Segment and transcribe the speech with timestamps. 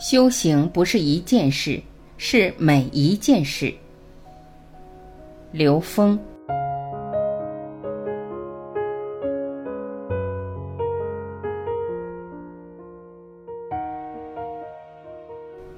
[0.00, 1.78] 修行不是一件事，
[2.16, 3.70] 是每一件事。
[5.52, 6.18] 刘峰。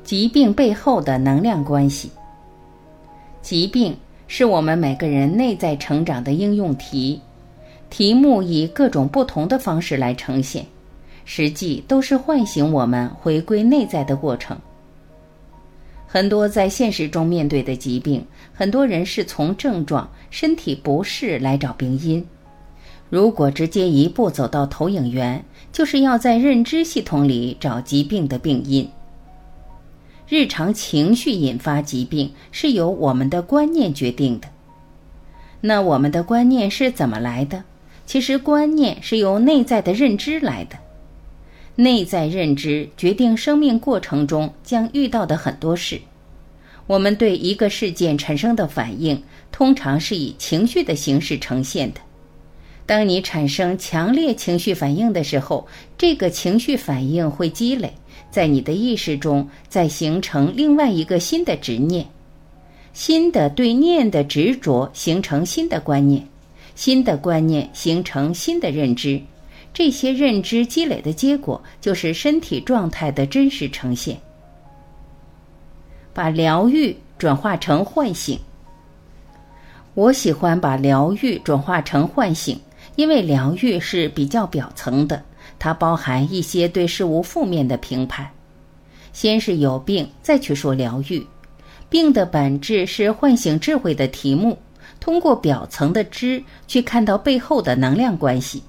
[0.04, 2.08] 疾病背后的能量关系。
[3.40, 3.96] 疾病
[4.28, 7.20] 是我们每个人内在成长的应用题，
[7.90, 10.64] 题目以各种不同的方式来呈现。
[11.24, 14.56] 实际都是唤醒我们回归内在的过程。
[16.06, 22.24] 很多在现实中面对的疾病，很多人是从症状、身体不适来找病因。
[23.08, 28.88] 如果直接一步走到投影源，就是要在认知系统里找疾病的病因。
[30.28, 34.48] 日常情绪引发疾病是由我们的观念决定的。
[35.60, 37.62] 那我们的观念是怎么来的？
[38.04, 40.76] 其实观念是由内在的认知来的。
[41.74, 46.00] 内在认知决定生命过程中将遇到的很多事。
[46.86, 52.00] 我们对一个事件产生的反应，通常是以情绪的形式呈现的。
[52.84, 57.94] 当你产生强烈情绪反应的时候，这个情绪反应会积累
[58.30, 62.04] 在你的意识中，再形成另外一个新的执念。
[62.92, 66.26] 新的对念的执着形成新的观念，
[66.74, 69.18] 新的观念形成新的认知。
[69.72, 74.18] 这些认知积累的结果，就是身体状态的真实呈现。
[76.14, 78.38] 把疗愈转化成唤醒。
[79.94, 82.60] 我喜欢把疗愈转化成唤醒，
[82.96, 85.22] 因为疗愈是比较表层的，
[85.58, 88.28] 它包含一些对事物负面的评判。
[89.12, 91.26] 先是有病，再去说疗愈。
[91.88, 94.56] 病的本质是唤醒智慧的题目，
[94.98, 98.62] 通过表层的知，去看到背后的能量关系。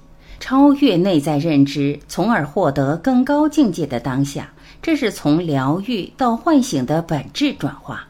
[0.44, 8.06] 超越内在认知，从而获得更高境界的当下，这是从疗愈到唤醒的本质转化。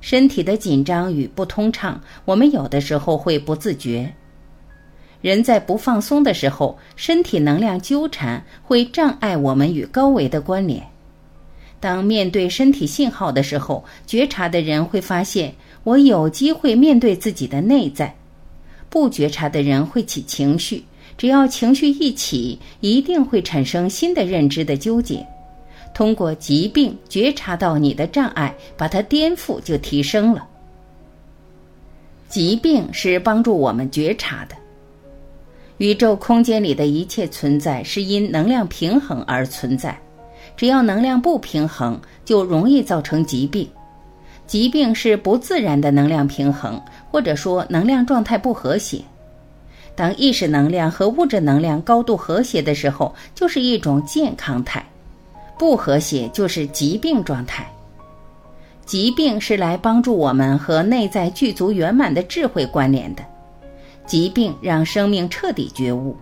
[0.00, 4.10] 身体的紧张与不通畅，我们有的时候会不自觉。
[5.20, 10.82] 人在不放松的时候，身体能量纠缠会障碍我们与高维的关联。
[11.78, 18.16] 当面对身体信号的时候，觉察的人会发现，我有机会面对自己的内在。
[18.94, 20.84] 不觉察的人会起情绪，
[21.18, 25.26] 只要情绪一起，一定会产生新的认知的纠结。
[25.92, 30.46] 通过疾病觉察到你的障碍，把它颠覆，就提升了。
[32.28, 34.54] 疾病是帮助我们觉察的。
[35.78, 40.00] 宇宙空间里的一切存在是因能量平衡而存在，
[40.56, 43.68] 只要能量不平衡，就容易造成疾病。
[44.46, 49.00] 疾病是不自然的能量平衡，或者说能量状态不和谐。
[49.96, 54.82] 当意识能量和物质能量高度和谐的时候，就是一种健康态；
[55.58, 57.66] 不和谐就是疾病状态。
[58.84, 63.22] 疾病是来帮助我们和内在具足圆满的智慧关联的。
[64.06, 66.14] 疾病让生命彻底觉悟，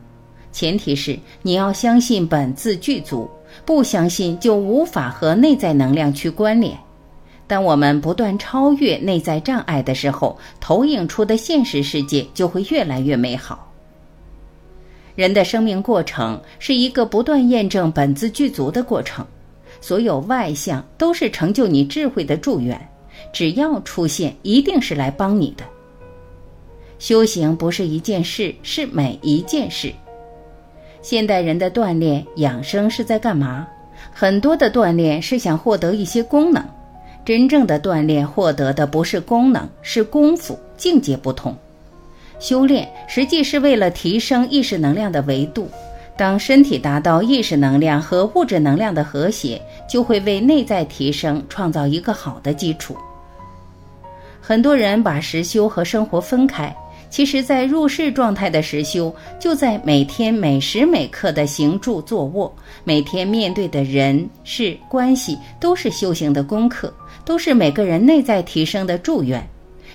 [0.52, 3.28] 前提是你要相信本自具足，
[3.64, 6.78] 不相信就无法和内在能量去关联。
[7.52, 13.70] 当我们不断超越内在障碍的时候，投影出的现实世界就会越来越美好。
[15.16, 19.22] 人的生命过程是一个不断验证本自具足的过程，
[19.82, 22.80] 所有外向都是成就你智慧的助缘，
[23.34, 25.62] 只要出现，一定是来帮你的。
[26.98, 29.92] 修行不是一件事，是每一件事。
[31.02, 33.68] 现代人的锻炼养生是在干嘛？
[34.10, 36.66] 很多的锻炼是想获得一些功能。
[37.24, 41.56] 真正的锻炼获得的不是功能，是功夫，境界不同。
[42.40, 45.68] 修炼实际是为了提升意识能量的维度。
[46.16, 52.96] 当身体达到意识能量和物质能量的和谐，就会为内在提升创造一个好的基础。
[54.40, 56.74] 很多人把实修和生活分开。
[57.12, 62.50] 其实，在入世状态的实修，就在每天每时每刻的行住坐卧，
[62.84, 66.90] 每天面对的人事关系，都是修行的功课，
[67.22, 69.46] 都是每个人内在提升的祝愿。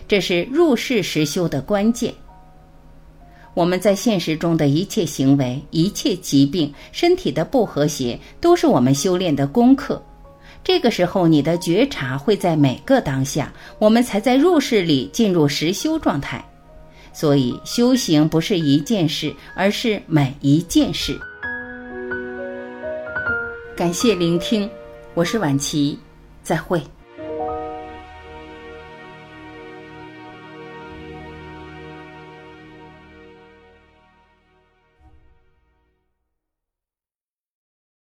[0.08, 2.14] 这是入世实修的关键。
[3.56, 10.00] 我们在现实中的一切行为、一切疾病、身体的不和谐，都是我们修炼的功课。
[10.64, 16.46] 这个时候，你的觉察会在每个当下，我们才在入世里进入实修状态。
[17.20, 21.20] 所以，修行不是一件事，而是每一件事。
[23.76, 24.70] 感谢聆听，
[25.16, 25.98] 我是晚琪，
[26.44, 26.80] 再会。